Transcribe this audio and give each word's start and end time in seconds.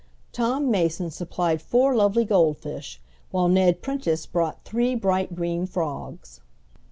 Tom 0.31 0.71
Mason 0.71 1.11
supplied 1.11 1.61
four 1.61 1.93
lovely 1.95 2.25
gold 2.25 2.57
fish, 2.57 2.99
while 3.29 3.47
Ned 3.47 3.83
Prentice 3.83 4.25
brought 4.25 4.63
three 4.65 4.95
bright 4.95 5.35
green 5.35 5.67
frogs. 5.67 6.41